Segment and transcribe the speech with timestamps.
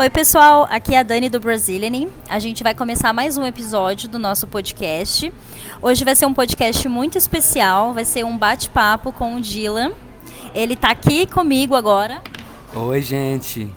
[0.00, 2.06] Oi, pessoal, aqui é a Dani do Brazilian.
[2.28, 5.32] A gente vai começar mais um episódio do nosso podcast.
[5.82, 9.90] Hoje vai ser um podcast muito especial, vai ser um bate-papo com o Dylan.
[10.54, 12.22] Ele está aqui comigo agora.
[12.76, 13.68] Oi, gente.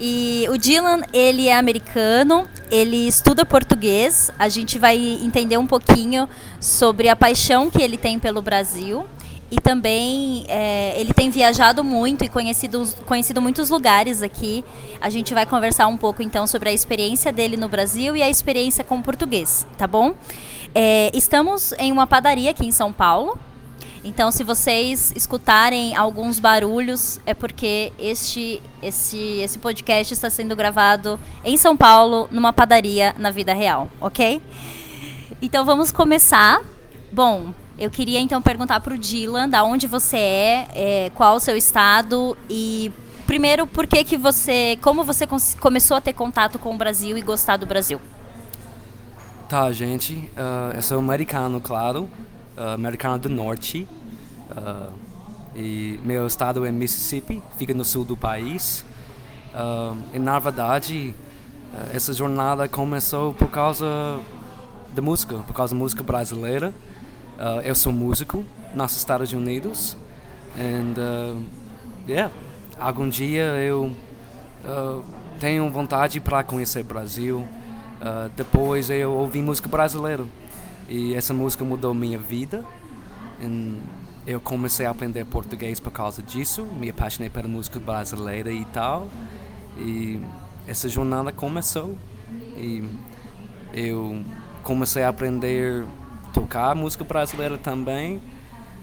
[0.00, 4.30] E o Dylan, ele é americano, ele estuda português.
[4.38, 6.26] A gente vai entender um pouquinho
[6.58, 9.04] sobre a paixão que ele tem pelo Brasil.
[9.50, 14.64] E também é, ele tem viajado muito e conhecido, conhecido muitos lugares aqui.
[15.00, 18.28] A gente vai conversar um pouco então sobre a experiência dele no Brasil e a
[18.28, 20.14] experiência com o português, tá bom?
[20.74, 23.38] É, estamos em uma padaria aqui em São Paulo.
[24.02, 31.18] Então, se vocês escutarem alguns barulhos, é porque este, esse, esse podcast está sendo gravado
[31.42, 34.42] em São Paulo, numa padaria na vida real, ok?
[35.40, 36.60] Então, vamos começar.
[37.10, 41.40] Bom, eu queria então perguntar para o Dylan, da onde você é, é, qual o
[41.40, 42.92] seu estado e
[43.26, 45.26] primeiro por que que você, como você
[45.58, 48.00] começou a ter contato com o Brasil e gostar do Brasil?
[49.48, 52.08] Tá, gente, uh, eu sou americano, claro,
[52.56, 53.88] uh, americano do norte.
[54.50, 54.92] Uh,
[55.54, 58.84] e meu estado é Mississippi, fica no sul do país.
[60.12, 61.14] e na verdade,
[61.92, 64.18] essa jornada começou por causa
[64.92, 66.74] da música, por causa da música brasileira.
[67.34, 69.96] Uh, eu sou músico nos Estados Unidos
[70.56, 71.42] and uh,
[72.08, 72.32] yeah,
[72.78, 73.92] algum dia eu
[74.64, 75.04] uh,
[75.40, 77.38] tenho vontade para conhecer o Brasil.
[77.38, 80.24] Uh, depois eu ouvi música brasileira
[80.88, 82.64] e essa música mudou minha vida.
[83.42, 83.80] And
[84.24, 89.08] eu comecei a aprender português por causa disso, me apaixonei pela música brasileira e tal.
[89.76, 90.20] E
[90.68, 91.96] essa jornada começou
[92.56, 92.88] e
[93.72, 94.24] eu
[94.62, 95.84] comecei a aprender
[96.34, 98.20] tocar música brasileira também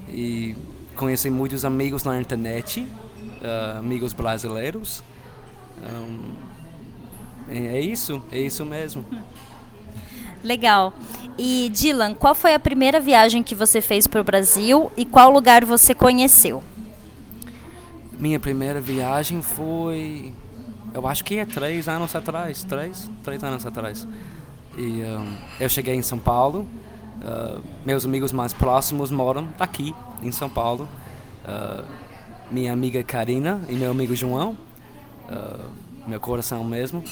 [0.07, 0.55] e
[0.95, 5.03] conheci muitos amigos na internet, uh, amigos brasileiros.
[5.83, 6.33] Um,
[7.49, 9.05] é isso, é isso mesmo.
[10.41, 10.93] Legal.
[11.37, 15.29] E Dylan, qual foi a primeira viagem que você fez para o Brasil e qual
[15.31, 16.63] lugar você conheceu?
[18.17, 20.33] Minha primeira viagem foi,
[20.93, 24.07] eu acho que é três anos atrás, três, três anos atrás.
[24.77, 26.67] E um, eu cheguei em São Paulo
[27.21, 29.93] Uh, meus amigos mais próximos moram aqui,
[30.23, 30.89] em São Paulo.
[31.45, 31.85] Uh,
[32.49, 34.57] minha amiga Karina e meu amigo João,
[35.29, 35.69] uh,
[36.07, 37.03] meu coração mesmo.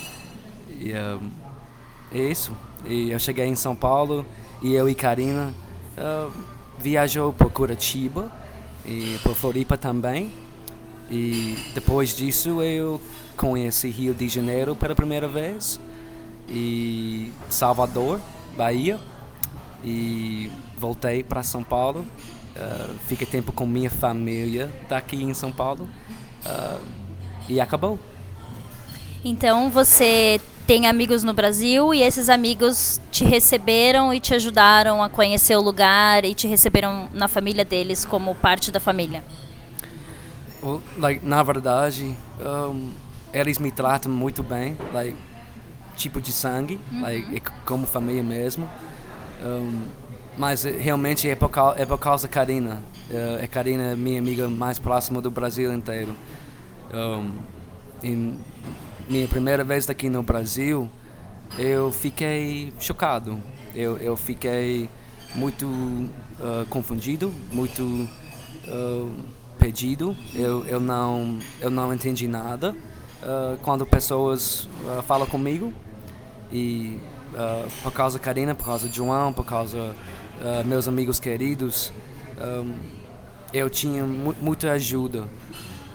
[0.68, 2.53] E é isso.
[2.86, 4.25] E eu cheguei em São Paulo
[4.62, 5.53] e eu e Karina
[6.78, 8.31] viajou por Curitiba
[8.86, 10.31] e por Floripa também.
[11.12, 13.02] E depois disso eu
[13.36, 15.80] conheci Rio de Janeiro pela primeira vez
[16.47, 18.22] e Salvador,
[18.56, 19.00] Bahia
[19.84, 22.06] e voltei para São Paulo.
[22.56, 25.88] Uh, fiquei tempo com minha família daqui em São Paulo
[26.45, 26.81] uh,
[27.47, 28.00] e acabou.
[29.23, 35.09] Então você tem amigos no Brasil e esses amigos te receberam e te ajudaram a
[35.09, 39.23] conhecer o lugar e te receberam na família deles como parte da família?
[40.61, 42.91] Well, like, na verdade, um,
[43.34, 45.17] eles me tratam muito bem, like,
[45.96, 47.01] tipo de sangue, uhum.
[47.01, 48.69] like, como família mesmo.
[49.44, 49.88] Um,
[50.38, 52.81] mas eh, realmente é por, causa, é por causa da Karina.
[53.09, 56.16] Uh, é Karina, minha amiga mais próxima do Brasil inteiro.
[56.94, 58.38] Um,
[59.09, 60.89] minha primeira vez aqui no Brasil,
[61.57, 63.41] eu fiquei chocado.
[63.75, 64.89] Eu, eu fiquei
[65.35, 67.83] muito uh, confundido, muito
[68.67, 69.11] uh,
[69.57, 70.16] perdido.
[70.33, 72.75] Eu, eu, não, eu não entendi nada
[73.23, 74.69] uh, quando pessoas
[75.07, 75.73] falam comigo.
[76.51, 76.99] E
[77.34, 81.91] uh, por causa da Karina, por causa de João, por causa uh, meus amigos queridos,
[82.40, 82.73] um,
[83.53, 85.28] eu tinha mu muita ajuda,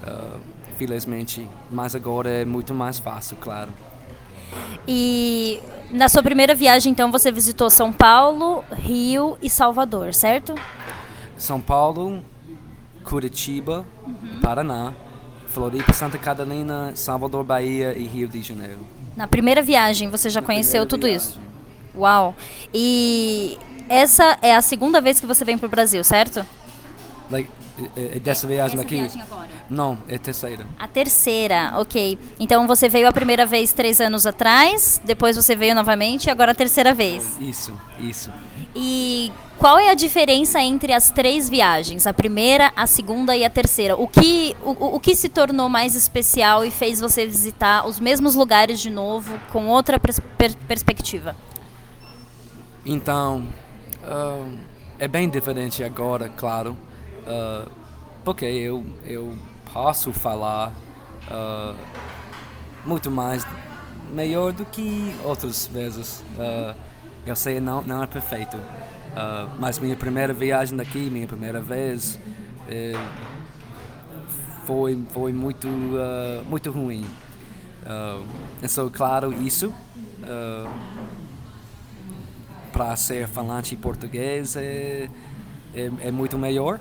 [0.06, 0.40] uh,
[0.76, 1.48] felizmente.
[1.70, 3.70] Mas agora é muito mais fácil, claro.
[4.86, 10.54] E na sua primeira viagem, então, você visitou São Paulo, Rio e Salvador, certo?
[11.36, 12.22] São Paulo,
[13.04, 14.40] Curitiba, uhum.
[14.40, 14.92] Paraná,
[15.48, 18.80] Floripa, Santa Catarina, Salvador, Bahia e Rio de Janeiro.
[19.16, 21.28] Na primeira viagem você já Na conheceu tudo viagem.
[21.28, 21.40] isso?
[21.96, 22.34] Uau!
[22.72, 23.56] E
[23.88, 26.44] essa é a segunda vez que você vem para o Brasil, certo?
[27.30, 27.48] Like,
[27.96, 28.96] é, é dessa viagem aqui?
[28.96, 29.22] Viagem
[29.74, 30.64] Não, é terceira.
[30.78, 32.16] A terceira, ok.
[32.38, 36.52] Então você veio a primeira vez três anos atrás, depois você veio novamente e agora
[36.52, 37.36] a terceira vez.
[37.40, 38.30] Isso, isso.
[38.74, 43.50] E qual é a diferença entre as três viagens, a primeira, a segunda e a
[43.50, 43.96] terceira?
[43.96, 48.36] O que, o, o que se tornou mais especial e fez você visitar os mesmos
[48.36, 51.34] lugares de novo com outra pers per perspectiva?
[52.86, 53.48] Então,
[54.04, 54.56] uh,
[55.00, 56.76] é bem diferente agora, claro,
[57.26, 57.68] uh,
[58.22, 59.36] porque eu, eu
[59.74, 60.72] posso falar
[61.28, 61.74] uh,
[62.86, 63.44] muito mais
[64.12, 66.24] melhor do que outras vezes.
[66.38, 66.74] Uh,
[67.26, 72.20] eu sei não não é perfeito, uh, mas minha primeira viagem daqui, minha primeira vez,
[72.68, 72.92] eh,
[74.64, 77.04] foi foi muito uh, muito ruim.
[77.82, 78.24] Uh,
[78.62, 79.74] então claro isso
[82.72, 85.08] para ser falante português é,
[85.74, 86.80] é, é muito melhor.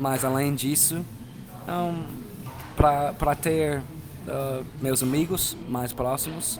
[0.00, 1.04] Mas além disso,
[1.68, 2.04] um,
[2.74, 3.78] para ter
[4.26, 6.58] uh, meus amigos mais próximos,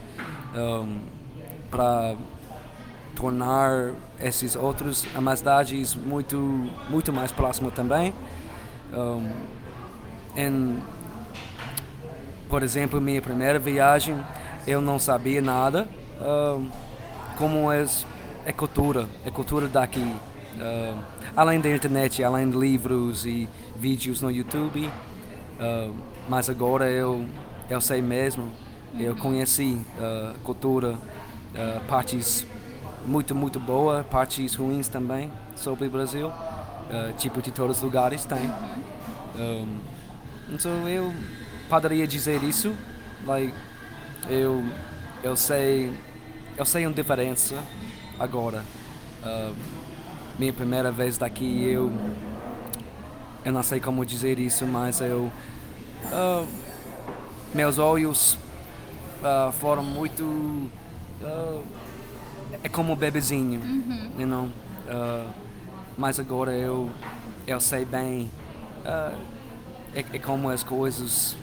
[0.54, 0.98] um,
[1.70, 2.16] para
[3.16, 6.36] tornar esses outros amizades muito
[6.90, 8.12] muito mais próximos também.
[8.92, 9.30] Um,
[10.36, 10.78] em,
[12.48, 14.22] por exemplo, minha primeira viagem,
[14.66, 15.88] eu não sabia nada
[16.20, 16.68] um,
[17.38, 17.86] como é,
[18.44, 20.14] é cultura, é cultura daqui.
[20.56, 20.98] Uh,
[21.36, 25.94] além da internet, além de livros e vídeos no YouTube, uh,
[26.28, 27.26] mas agora eu
[27.68, 28.50] eu sei mesmo,
[28.98, 30.98] eu conheci a uh, cultura,
[31.88, 32.44] partes
[33.06, 36.32] muito, muito boas, partes ruins também sobre o Brasil,
[37.16, 38.50] tipo de todos os lugares tem.
[39.38, 39.78] Um,
[40.52, 41.14] então eu
[41.68, 42.74] poderia dizer isso,
[43.24, 43.54] like,
[44.28, 44.64] eu,
[45.22, 45.92] eu sei,
[46.56, 47.62] eu sei uma diferença
[48.18, 48.64] agora.
[49.22, 49.54] Uh,
[50.40, 51.92] minha primeira vez daqui, eu,
[53.44, 55.30] eu não sei como dizer isso, mas eu
[56.06, 56.48] uh,
[57.54, 58.38] meus olhos
[59.20, 61.62] uh, foram muito uh,
[62.64, 64.10] é como um bebezinho uhum.
[64.18, 64.50] you know?
[65.98, 66.90] Mas agora eu
[67.46, 68.30] eu sei bem
[69.94, 71.36] é, é, como as coisas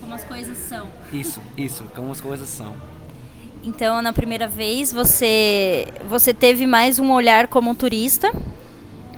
[0.00, 2.74] como as coisas são isso isso como as coisas são
[3.62, 8.32] então na primeira vez você você teve mais um olhar como um turista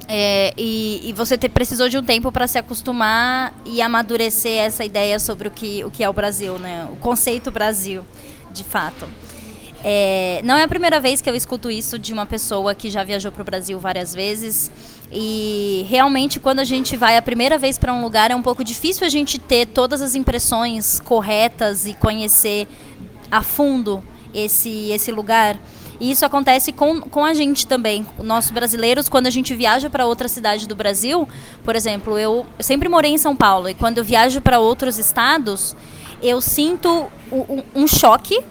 [0.09, 4.85] é, e, e, você ter, precisou de um tempo para se acostumar e amadurecer essa
[4.85, 6.87] ideia sobre o que, o que é o Brasil, né?
[6.93, 8.05] O conceito Brasil,
[8.51, 9.09] de fato.
[9.83, 13.03] É, não é a primeira vez que eu escuto isso de uma pessoa que já
[13.03, 14.71] viajou para o Brasil várias vezes.
[15.11, 18.63] E realmente, quando a gente vai a primeira vez para um lugar, é um pouco
[18.63, 22.69] difícil a gente ter todas as impressões corretas e conhecer
[23.31, 25.59] a fundo esse, esse lugar.
[26.01, 28.07] E isso acontece com, com a gente também.
[28.19, 31.29] Nós brasileiros, quando a gente viaja para outra cidade do Brasil,
[31.63, 34.99] por exemplo, eu, eu sempre morei em São Paulo e quando eu viajo para outros
[34.99, 35.77] estados,
[36.23, 38.43] eu sinto um, um choque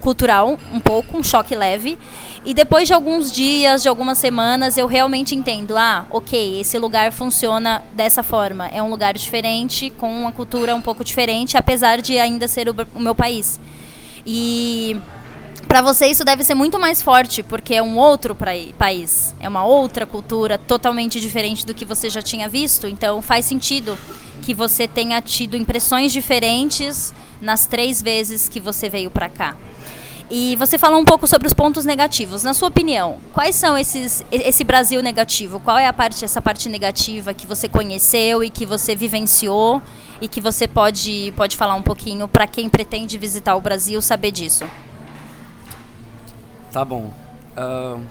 [0.00, 1.98] cultural, um pouco, um choque leve.
[2.44, 7.12] E depois de alguns dias, de algumas semanas, eu realmente entendo, ah, ok, esse lugar
[7.12, 8.68] funciona dessa forma.
[8.68, 12.74] É um lugar diferente, com uma cultura um pouco diferente, apesar de ainda ser o,
[12.94, 13.58] o meu país.
[14.24, 14.96] E
[15.68, 18.36] para você isso deve ser muito mais forte, porque é um outro
[18.78, 22.86] país, é uma outra cultura totalmente diferente do que você já tinha visto.
[22.86, 23.98] Então faz sentido
[24.42, 29.56] que você tenha tido impressões diferentes nas três vezes que você veio para cá.
[30.28, 32.42] E você falou um pouco sobre os pontos negativos.
[32.42, 35.60] Na sua opinião, quais são esses esse Brasil negativo?
[35.60, 39.80] Qual é a parte essa parte negativa que você conheceu e que você vivenciou
[40.20, 44.32] e que você pode pode falar um pouquinho para quem pretende visitar o Brasil saber
[44.32, 44.64] disso?
[46.76, 47.10] Tá bom.
[47.56, 48.04] Uh,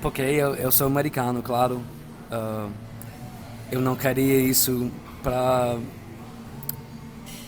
[0.00, 1.82] porque eu, eu sou americano, claro.
[2.30, 2.70] Uh,
[3.72, 4.88] eu não queria isso
[5.20, 5.76] para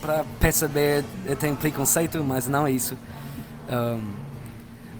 [0.01, 2.97] para perceber eu tenho preconceito, mas não é isso.
[3.71, 4.11] Um,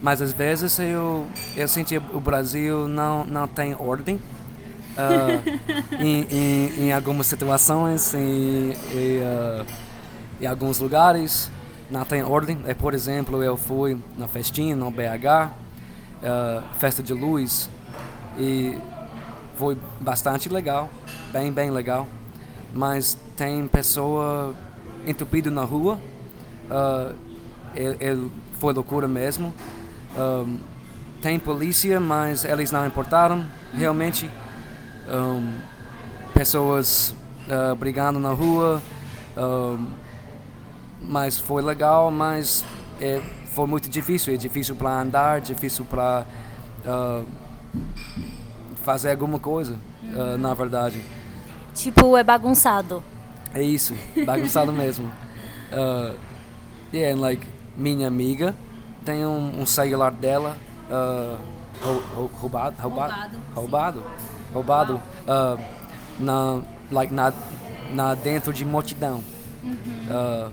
[0.01, 4.15] mas às vezes eu eu senti o Brasil não não tem ordem
[4.95, 9.65] uh, em, em, em, algumas situações em, em, uh,
[10.39, 11.51] em alguns lugares
[11.89, 12.59] não tem ordem.
[12.65, 15.51] É, por exemplo, eu fui na festinha no BH, uh,
[16.21, 17.69] eh, festa de luz,
[18.37, 18.77] e
[19.55, 20.89] foi bastante legal,
[21.31, 22.07] bem, bem legal.
[22.73, 24.53] Mas tem pessoa
[25.05, 25.99] entupida na rua,
[26.69, 27.15] uh,
[27.73, 29.53] ele, ele foi loucura mesmo.
[30.17, 30.59] Um,
[31.21, 33.45] tem polícia, mas eles não importaram.
[33.73, 34.29] Realmente,
[35.07, 35.53] um,
[36.33, 37.15] pessoas
[37.47, 38.81] uh, brigando na rua.
[39.35, 40.06] Um,
[41.01, 42.63] mas foi legal, mas
[42.99, 43.21] é,
[43.53, 44.33] foi muito difícil.
[44.33, 46.25] É difícil para andar, difícil para
[46.85, 47.25] uh,
[48.83, 51.01] fazer alguma coisa, uh, na verdade.
[51.73, 53.03] Tipo, é bagunçado.
[53.53, 55.11] É isso, bagunçado mesmo.
[55.71, 56.15] Uh,
[56.93, 58.55] yeah, like, minha amiga
[59.05, 60.57] tem um, um celular dela
[60.89, 61.37] uh,
[62.39, 64.03] roubado, roubado, roubado,
[64.53, 65.59] roubado, uh,
[66.19, 66.61] na,
[66.91, 67.33] like, na,
[67.93, 69.23] na dentro de multidão.
[69.67, 70.07] Uhum.
[70.09, 70.51] Uh,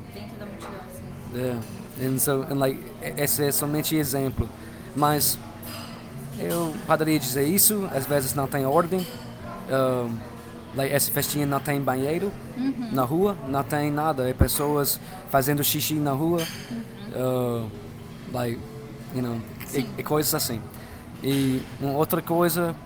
[1.34, 1.60] Yeah.
[2.00, 2.78] And so, and like,
[3.16, 4.48] esse é somente exemplo.
[4.94, 5.38] Mas
[6.38, 9.04] eu poderia dizer isso, às vezes não tem ordem.
[9.68, 10.16] Um,
[10.76, 12.32] like, essa festinha não tem banheiro
[12.92, 14.28] na rua, não tem nada.
[14.28, 16.42] É pessoas fazendo xixi na rua,
[17.16, 17.68] uh,
[18.32, 18.60] like,
[19.14, 19.40] you know,
[19.72, 20.60] e, e coisas assim.
[21.22, 22.76] E uma outra coisa,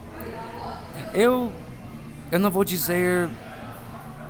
[1.12, 1.52] eu,
[2.30, 3.28] eu não vou dizer,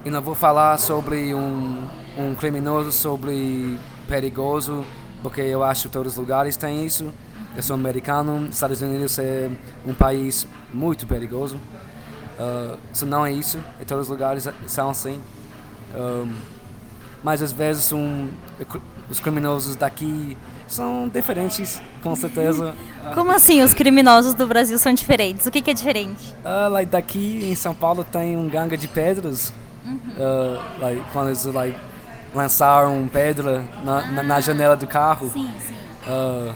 [0.09, 1.87] eu não vou falar sobre um,
[2.17, 4.83] um criminoso, sobre perigoso,
[5.23, 7.13] porque eu acho que todos os lugares têm isso.
[7.55, 9.51] Eu sou americano, Estados Unidos é
[9.87, 11.57] um país muito perigoso.
[11.57, 15.21] Uh, isso não é isso, em todos os lugares são assim.
[15.95, 16.33] Um,
[17.23, 18.29] mas às vezes um,
[19.11, 22.75] os criminosos daqui são diferentes, com certeza.
[23.15, 25.45] Como assim os criminosos do Brasil são diferentes?
[25.45, 26.35] O que, que é diferente?
[26.43, 29.53] Uh, like, daqui em São Paulo tem um gangue de pedras.
[29.87, 31.79] Uh, like, quando eles like,
[32.35, 35.31] lançaram pedra na, na, na, janela do carro.
[35.33, 35.75] Sim, sim.
[36.07, 36.55] Uh,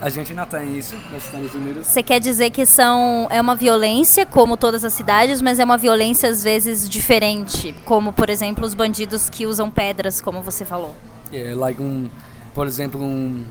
[0.00, 1.86] a gente não tem isso nos Estados Unidos.
[1.86, 5.78] Você quer dizer que são é uma violência como todas as cidades, mas é uma
[5.78, 10.94] violência às vezes diferente, como por exemplo os bandidos que usam pedras, como você falou.
[11.32, 12.10] Yeah, like um,
[12.54, 13.44] por exemplo, um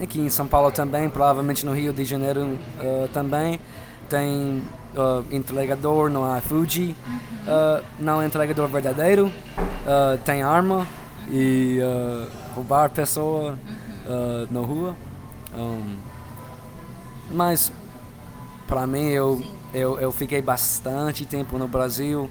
[0.00, 3.60] aqui em São Paulo também, provavelmente no Rio de Janeiro uh, também
[4.08, 4.62] tem
[4.94, 6.96] uh, entregador no iFood,
[7.46, 10.86] uh, não é entregador verdadeiro, uh, tem arma
[11.30, 11.78] e
[12.54, 13.58] roubar pessoa
[14.50, 14.96] na rua.
[15.56, 15.96] Um,
[17.30, 17.72] mas
[18.66, 19.42] para mim eu,
[19.72, 22.30] eu, eu fiquei bastante tempo no Brasil.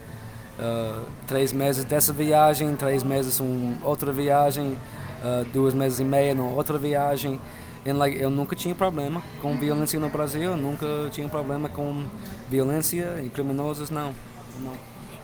[0.59, 4.77] Uh, três meses dessa viagem, três meses um outra viagem,
[5.23, 7.39] uh, duas meses e meia numa outra viagem.
[7.83, 12.05] Eu nunca tinha problema com violência no Brasil, nunca tinha problema com
[12.50, 14.13] violência e criminosos, não.
[14.59, 14.73] não.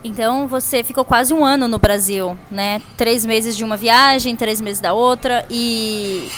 [0.02, 2.80] Então você ficou quase um ano no Brasil, né?
[2.96, 6.28] Três meses de uma viagem, três meses da outra e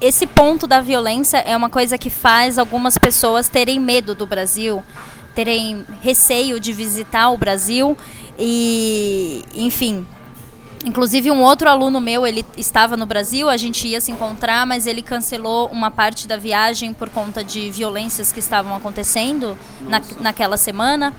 [0.00, 4.82] esse ponto da violência é uma coisa que faz algumas pessoas terem medo do Brasil,
[5.34, 7.96] terem receio de visitar o Brasil
[8.38, 10.06] e, enfim.
[10.84, 14.86] Inclusive um outro aluno meu, ele estava no Brasil, a gente ia se encontrar, mas
[14.86, 20.58] ele cancelou uma parte da viagem por conta de violências que estavam acontecendo na, naquela
[20.58, 21.14] semana.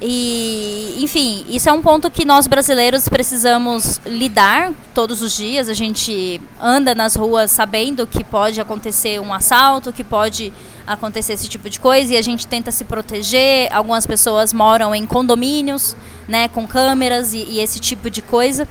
[0.00, 5.68] E, enfim, isso é um ponto que nós brasileiros precisamos lidar todos os dias.
[5.68, 10.52] A gente anda nas ruas sabendo que pode acontecer um assalto, que pode
[10.86, 13.68] acontecer esse tipo de coisa e a gente tenta se proteger.
[13.74, 15.96] Algumas pessoas moram em condomínios,
[16.28, 18.68] né, com câmeras e, e esse tipo de coisa.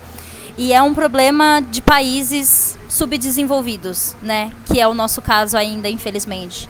[0.60, 6.68] E é um problema de países subdesenvolvidos, né, que é o nosso caso ainda, infelizmente.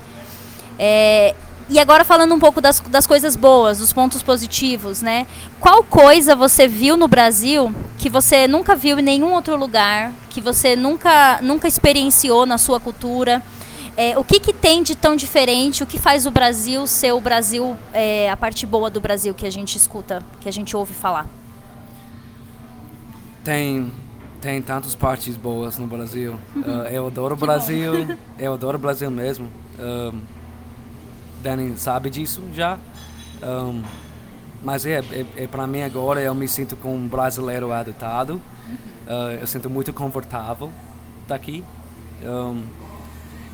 [0.77, 1.33] É,
[1.67, 5.25] e agora falando um pouco das, das coisas boas, dos pontos positivos, né?
[5.59, 10.39] Qual coisa você viu no Brasil que você nunca viu em nenhum outro lugar, que
[10.39, 13.41] você nunca, nunca experienciou na sua cultura?
[13.97, 15.81] É, o que, que tem de tão diferente?
[15.81, 19.47] O que faz o Brasil ser o Brasil, é, a parte boa do Brasil que
[19.47, 21.25] a gente escuta, que a gente ouve falar?
[23.43, 23.91] Tem,
[24.41, 26.39] tem tantas partes boas no Brasil.
[26.55, 27.93] Uh, eu adoro o Brasil,
[28.37, 29.47] eu adoro o Brasil mesmo.
[29.77, 30.17] Uh,
[31.41, 32.77] Danny sabe disso já.
[33.41, 33.83] Um,
[34.61, 38.41] mas é, é, é para mim agora eu me sinto como um brasileiro adotado.
[39.07, 40.71] Uh, eu sinto muito confortável
[41.27, 41.63] daqui.
[42.23, 42.63] Um,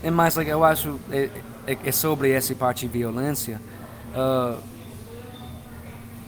[0.03, 1.29] e mais like, eu acho é,
[1.67, 3.61] é, é, sobre essa parte de violência
[4.11, 4.59] uh,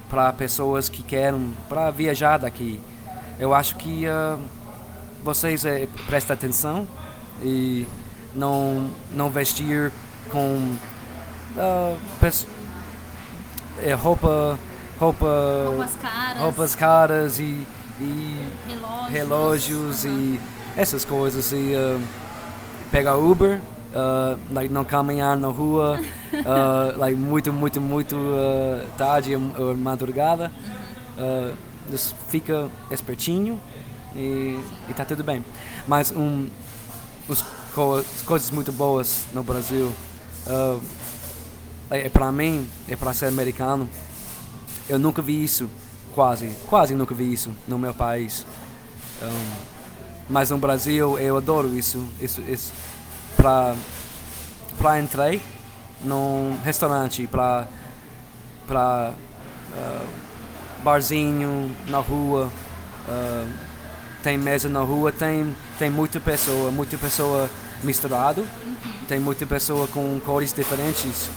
[0.10, 2.80] para pessoas que querem para viajar daqui.
[3.39, 4.39] Eu acho que uh,
[5.24, 6.88] vocês é, prestem atenção
[7.41, 7.86] e
[8.34, 9.91] não não vestir
[10.29, 10.75] com
[11.56, 11.98] uh,
[13.79, 14.60] é, roupa,
[15.00, 17.67] roupa, roupas caras, roupas caras e,
[18.00, 20.39] e relógios, relógios e
[20.75, 22.01] essas coisas e uh,
[22.91, 23.60] pegar Uber,
[23.94, 26.00] uh, like, não caminhar na rua,
[26.34, 28.15] uh, like, muito, muito, muito
[28.98, 30.51] tarde ou madrugada.
[31.17, 31.56] Uh,
[32.29, 33.60] fica espertinho
[34.15, 35.44] e, está tudo bem.
[35.88, 36.50] Mas um,
[37.27, 39.94] os, co coisas muito boas no Brasil.
[40.48, 40.82] Uh,
[41.89, 43.89] é, é para mim, é para ser americano,
[44.89, 45.70] eu nunca vi isso,
[46.13, 48.46] quase, quase nunca vi isso no meu país.
[49.22, 49.77] Um,
[50.29, 52.74] mas no Brasil eu adoro isso, isso, isso
[53.36, 53.75] para
[54.77, 55.36] para entrar
[56.03, 57.67] num restaurante, para
[58.67, 59.13] para
[59.72, 60.26] uh,
[60.84, 62.51] barzinho na rua,
[63.07, 63.48] uh,
[64.24, 67.50] tem mesa na rua, tem tem muita pessoa, muita pessoa
[67.84, 68.48] misturado,
[69.07, 71.29] tem muita pessoa com cores diferentes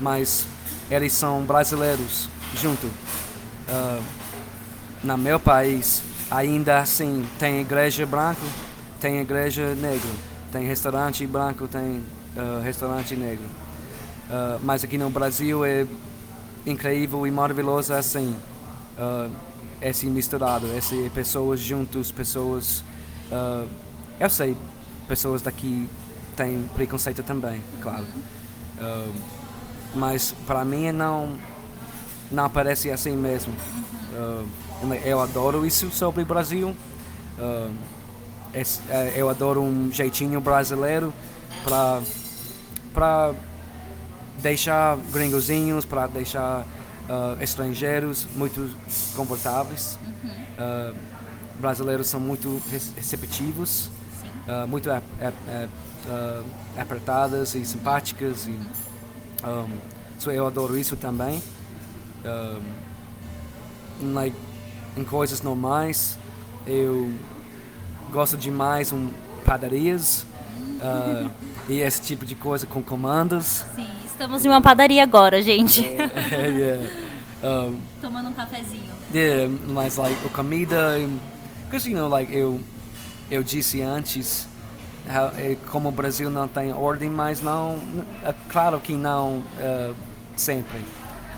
[0.00, 0.46] mas
[0.90, 2.86] eles são brasileiros junto.
[2.86, 4.02] Uh,
[5.04, 8.40] no meu país, ainda assim, tem igreja branco,
[8.98, 10.10] tem igreja negro,
[10.50, 12.02] tem restaurante branco, tem
[12.36, 13.44] uh, restaurante negro.
[14.28, 15.86] Uh, mas aqui no Brasil é
[16.66, 18.34] incrível e maravilhoso assim.
[19.00, 19.30] Uh,
[19.80, 22.84] esse misturado, esse pessoas juntos, pessoas,
[23.32, 23.66] uh,
[24.18, 24.56] eu sei,
[25.08, 25.88] pessoas daqui
[26.36, 28.04] têm preconceito também, claro.
[28.78, 29.12] Uh,
[29.94, 31.38] mas para mim não
[32.30, 33.52] não parece assim mesmo.
[35.04, 36.76] Eu adoro isso sobre o Brasil.
[37.38, 37.74] Uh,
[39.16, 41.12] eu adoro um jeitinho brasileiro
[41.64, 42.00] para
[42.92, 43.34] para
[44.38, 46.66] deixar gringozinhos, para deixar
[47.10, 48.70] uh, estrangeiros muito
[49.16, 49.98] confortáveis.
[50.06, 50.94] Uhum.
[51.58, 52.62] brasileiros são muito
[52.96, 53.90] receptivos,
[54.68, 55.68] muito ap ap
[56.78, 58.58] apertadas e simpáticas e
[59.44, 59.78] um,
[60.18, 61.42] so eu adoro isso também.
[62.24, 64.36] Um, like,
[64.96, 66.18] em coisas normais,
[66.66, 67.12] eu
[68.10, 69.08] gosto demais um
[69.44, 70.26] padarias
[70.82, 71.30] uh,
[71.68, 73.64] e esse tipo de coisa com comandos.
[73.74, 73.88] Sim,
[74.20, 75.80] estamos em uma padaria agora, gente.
[76.30, 76.86] yeah.
[77.42, 78.92] Um, Tomando um cafezinho.
[79.14, 80.98] Yeah, mas like comida,
[81.64, 82.60] because you know like eu
[83.30, 84.46] eu disse antes
[85.38, 87.78] é, como o Brasil não tem ordem, mas não,
[88.22, 89.94] é claro que não uh,
[90.36, 90.84] sempre.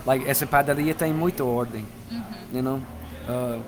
[0.05, 2.21] Like, essa padaria tem muita ordem, uhum.
[2.51, 2.81] you know?
[3.29, 3.61] Uh,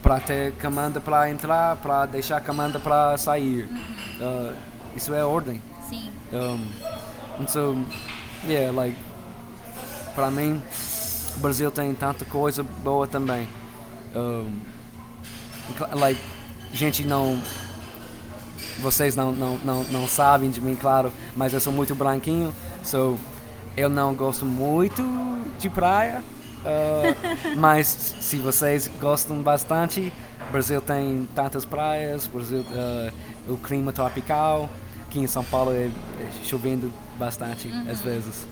[0.00, 3.68] para ter comanda para entrar, para deixar comanda para sair.
[3.68, 4.52] Uhum.
[4.52, 4.54] Uh,
[4.94, 5.60] isso é ordem.
[5.88, 6.08] Sim.
[6.32, 6.68] Um,
[7.40, 7.84] então,
[8.46, 8.96] yeah, like,
[10.14, 10.62] para mim,
[11.36, 13.48] o Brasil tem tanta coisa boa também.
[14.14, 14.60] Um,
[15.92, 16.20] like,
[16.72, 17.40] gente não
[18.80, 23.18] vocês não, não, não, não sabem de mim, claro, mas eu sou muito branquinho, so
[23.76, 25.02] eu não gosto muito
[25.58, 26.22] de praia,
[26.60, 27.86] uh, mas
[28.20, 30.12] se vocês gostam bastante,
[30.50, 34.68] Brasil tem tantas praias, Brasil, uh, o clima tropical,
[35.10, 35.90] aqui em São Paulo é, é
[36.44, 37.90] chovendo bastante uhum.
[37.90, 38.46] às vezes.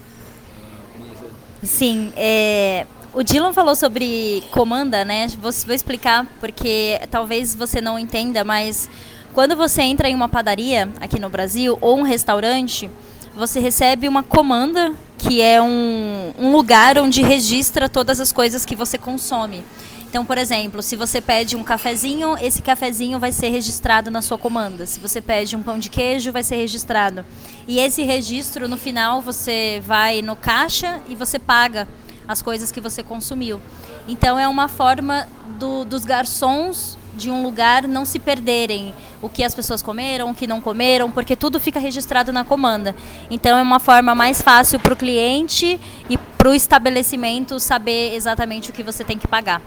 [1.62, 2.84] Sim, é,
[3.14, 5.28] o Dylan falou sobre comanda, né?
[5.40, 8.90] Vou, vou explicar porque talvez você não entenda, mas
[9.32, 12.90] quando você entra em uma padaria aqui no Brasil ou um restaurante,
[13.34, 18.74] você recebe uma comanda que é um, um lugar onde registra todas as coisas que
[18.74, 19.64] você consome.
[20.08, 24.38] Então, por exemplo, se você pede um cafezinho, esse cafezinho vai ser registrado na sua
[24.38, 24.86] comanda.
[24.86, 27.26] Se você pede um pão de queijo, vai ser registrado.
[27.66, 31.86] E esse registro, no final, você vai no caixa e você paga
[32.26, 33.60] as coisas que você consumiu.
[34.08, 39.44] Então, é uma forma do, dos garçons de um lugar não se perderem o que
[39.44, 42.94] as pessoas comeram, o que não comeram, porque tudo fica registrado na comanda.
[43.28, 48.70] Então é uma forma mais fácil para o cliente e para o estabelecimento saber exatamente
[48.70, 49.60] o que você tem que pagar.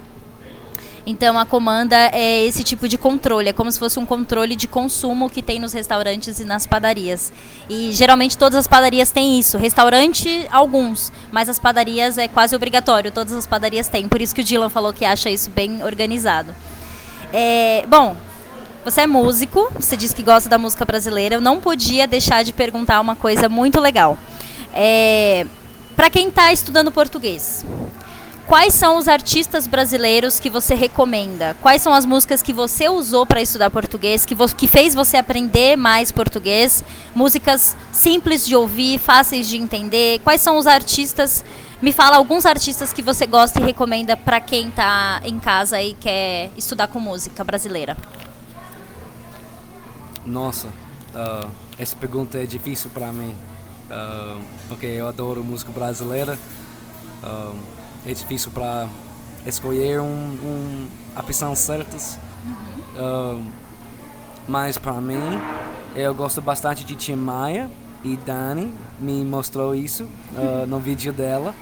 [1.06, 4.68] Então a comanda é esse tipo de controle, é como se fosse um controle de
[4.68, 7.34] consumo que tem nos restaurantes e nas padarias.
[7.70, 9.58] E geralmente todas as padarias têm isso.
[9.58, 14.08] Restaurante, alguns, mas as padarias é quase obrigatório, todas as padarias têm.
[14.08, 16.56] Por isso que o Dylan falou que acha isso bem organizado.
[17.34, 18.16] É, bom,
[18.86, 21.36] você é músico, você disse que gosta da música brasileira.
[21.36, 24.18] Eu não podia deixar de perguntar uma coisa muito legal.
[24.74, 25.46] É,
[25.96, 27.66] Para quem está estudando português,
[28.47, 31.56] quais são os artistas brasileiros que você recomenda?
[31.62, 35.75] Quais são as músicas que você usou para estudar português, que, que fez você aprender
[35.75, 36.84] mais português?
[37.15, 40.19] Músicas simples de ouvir, fáceis de entender.
[40.19, 41.43] Quais são os artistas
[41.82, 45.95] me fala alguns artistas que você gosta e recomenda para quem está em casa e
[45.95, 47.97] quer estudar com música brasileira.
[50.23, 51.49] Nossa, uh,
[51.80, 53.36] essa pergunta é difícil para mim,
[53.89, 56.38] uh, porque eu adoro música brasileira.
[57.23, 58.88] Uh, é difícil para
[59.46, 62.18] escolher um, um, a opção certas.
[62.98, 63.46] Uhum.
[64.48, 65.40] mas para mim,
[65.96, 67.70] eu gosto bastante de Tim Maia
[68.04, 70.10] e Dani me mostrou isso
[70.68, 71.54] no vídeo dela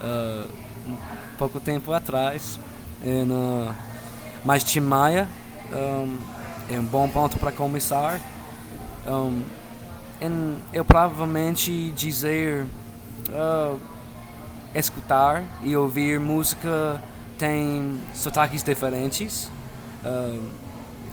[0.00, 0.48] uh,
[0.86, 0.96] um
[1.36, 2.58] pouco tempo atrás.
[3.02, 3.74] E no,
[4.44, 5.28] mas Tim Maia
[5.72, 6.18] um,
[6.70, 8.20] é um bom ponto para começar.
[9.06, 9.42] Um,
[10.72, 12.64] eu provavelmente dizer
[13.28, 13.78] uh,
[14.74, 17.02] escutar e ouvir música
[17.38, 19.50] tem sotaques diferentes.
[20.04, 20.48] Uh,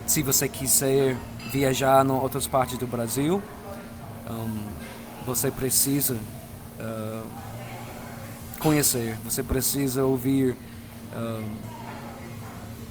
[0.05, 1.15] se você quiser
[1.51, 3.41] viajar em outras partes do Brasil,
[4.29, 4.63] um,
[5.25, 6.15] você precisa
[6.79, 7.27] uh,
[8.59, 10.55] conhecer, você precisa ouvir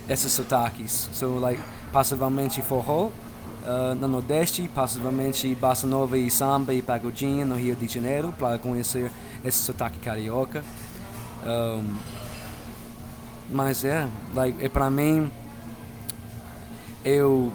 [0.08, 1.08] esses sotaques.
[1.12, 7.56] So, like, possivelmente forró uh, no Nordeste, possivelmente bossa nova e samba e pagodinha no
[7.56, 9.10] Rio de Janeiro, para conhecer
[9.44, 10.64] esse sotaque carioca.
[11.46, 11.96] Um,
[13.50, 15.30] mas é, like, é para mim,
[17.04, 17.52] eu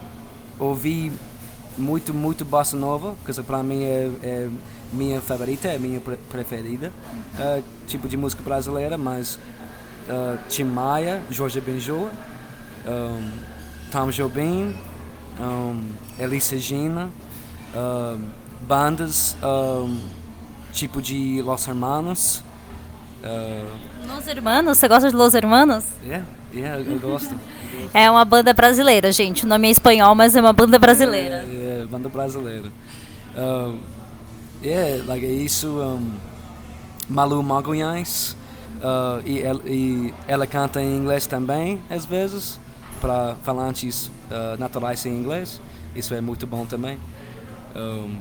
[0.57, 1.11] ouvi
[1.77, 4.49] muito, muito bossa nova, porque para mim é, é
[4.91, 6.91] minha favorita, é minha preferida,
[7.35, 9.35] uh, tipo de música brasileira, mas
[10.07, 12.11] uh, Tim Maia, Jorge Benjoa,
[12.85, 13.31] um,
[13.91, 14.75] Tom Jobim,
[15.39, 17.09] um, Elis Regina,
[17.75, 18.29] um,
[18.67, 19.99] bandas um,
[20.73, 22.43] tipo de Los Hermanos.
[23.23, 24.77] Uh, Los Hermanos?
[24.77, 25.85] Você gosta de Los Hermanos?
[26.03, 27.33] Yeah, yeah, eu gosto.
[27.93, 29.45] é uma banda brasileira, gente.
[29.45, 31.45] O nome é espanhol, mas é uma banda brasileira.
[31.47, 32.69] É, é banda brasileira.
[33.37, 33.79] Um,
[34.61, 35.67] yeah, like, é isso.
[35.67, 36.11] Um,
[37.07, 38.35] Malu Magalhães.
[38.83, 42.59] Uh, e, e, ela canta em inglês também, às vezes,
[42.99, 45.61] para falantes uh, naturais em inglês.
[45.95, 46.99] Isso é muito bom também.
[47.73, 48.17] Um,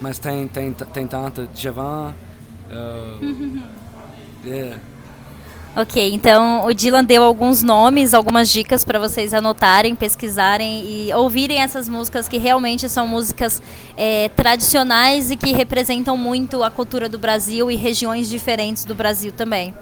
[0.00, 2.14] mas tem, tem, tem tanta Javan.
[2.70, 3.62] Uh,
[4.44, 4.80] yeah.
[5.76, 11.60] Ok, então o Dylan deu alguns nomes, algumas dicas para vocês anotarem, pesquisarem e ouvirem
[11.60, 13.62] essas músicas que realmente são músicas
[13.94, 19.32] é, tradicionais e que representam muito a cultura do Brasil e regiões diferentes do Brasil
[19.32, 19.74] também.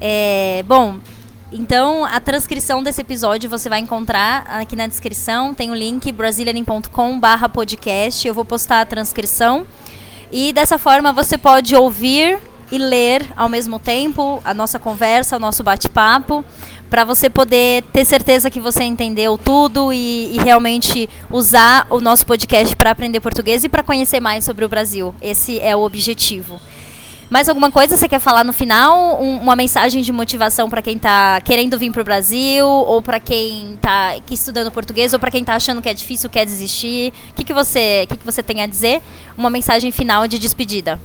[0.00, 1.00] É, bom,
[1.50, 8.28] então a transcrição desse episódio você vai encontrar aqui na descrição, tem o link brasilianin.com/podcast.
[8.28, 9.66] Eu vou postar a transcrição
[10.30, 12.38] e dessa forma você pode ouvir
[12.70, 16.44] e ler ao mesmo tempo a nossa conversa, o nosso bate-papo,
[16.90, 22.26] para você poder ter certeza que você entendeu tudo e, e realmente usar o nosso
[22.26, 25.14] podcast para aprender português e para conhecer mais sobre o Brasil.
[25.20, 26.60] Esse é o objetivo.
[27.30, 29.22] Mais alguma coisa você quer falar no final?
[29.22, 33.20] Um, uma mensagem de motivação para quem está querendo vir para o Brasil, ou para
[33.20, 37.12] quem está estudando português, ou para quem está achando que é difícil, quer desistir?
[37.30, 39.02] O que, que, você, que, que você tem a dizer?
[39.36, 40.98] Uma mensagem final de despedida.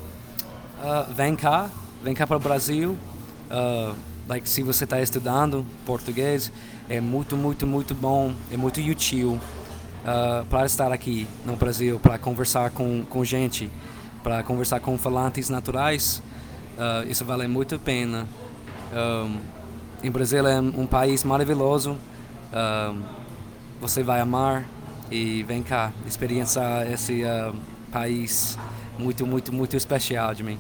[0.82, 1.70] Uh, vem cá,
[2.02, 2.98] vem cá para o Brasil.
[3.52, 3.94] Uh,
[4.26, 6.54] like, se você está estudando português,
[6.88, 9.42] é muito, muito, muito bom, é muito útil
[10.04, 13.70] uh, para estar aqui no Brasil, para conversar com, com gente,
[14.24, 16.24] para conversar com falantes naturais.
[16.78, 18.28] Uh, isso vale muito a pena.
[18.92, 19.38] Um,
[20.02, 21.98] em Brasil é um país maravilhoso.
[23.80, 24.66] você vai amar
[25.12, 27.56] e vem cá experienciar esse uh,
[27.92, 28.58] país
[28.98, 30.60] muito, muito, muito especial de mim.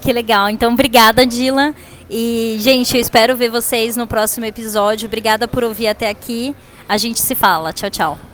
[0.00, 0.48] Que legal.
[0.48, 1.74] Então, obrigada, Dylan.
[2.08, 5.06] E, gente, eu espero ver vocês no próximo episódio.
[5.06, 6.54] Obrigada por ouvir até aqui.
[6.88, 7.72] A gente se fala.
[7.72, 8.25] Tchau, tchau.